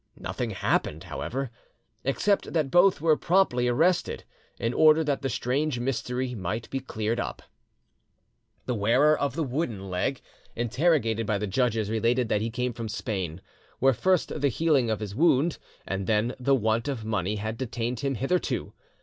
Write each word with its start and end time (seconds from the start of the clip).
Nothing 0.17 0.49
happened, 0.49 1.03
however, 1.03 1.51
except 2.03 2.53
that 2.53 2.71
both 2.71 3.01
were 3.01 3.15
promptly 3.15 3.67
arrested, 3.67 4.23
in 4.59 4.73
order 4.73 5.03
that 5.03 5.21
the 5.21 5.29
strange 5.29 5.79
mystery 5.79 6.33
might 6.33 6.67
be 6.71 6.79
cleared 6.79 7.19
up. 7.19 7.43
The 8.65 8.73
wearer 8.73 9.15
of 9.15 9.35
the 9.35 9.43
wooden 9.43 9.91
leg, 9.91 10.19
interrogated 10.55 11.27
by 11.27 11.37
the 11.37 11.45
judges, 11.45 11.91
related 11.91 12.29
that 12.29 12.41
he 12.41 12.49
came 12.49 12.73
from 12.73 12.89
Spain, 12.89 13.41
where 13.77 13.93
first 13.93 14.41
the 14.41 14.49
healing 14.49 14.89
of 14.89 15.01
his 15.01 15.13
wound, 15.13 15.59
and 15.87 16.07
then 16.07 16.33
the 16.39 16.55
want 16.55 16.87
of 16.87 17.05
money, 17.05 17.35
had 17.35 17.59
detained 17.59 17.99
him 17.99 18.15
hitherto. 18.15 18.73